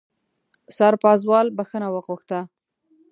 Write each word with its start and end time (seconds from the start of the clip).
سرپازوال 0.77 1.47
بښنه 1.57 1.87
وغوښته. 1.95 2.39